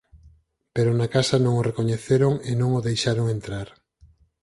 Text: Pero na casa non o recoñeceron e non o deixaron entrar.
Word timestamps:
Pero 0.75 0.89
na 0.99 1.07
casa 1.15 1.35
non 1.43 1.53
o 1.61 1.65
recoñeceron 1.69 2.33
e 2.49 2.51
non 2.59 2.69
o 2.79 2.85
deixaron 2.87 3.25
entrar. 3.35 3.67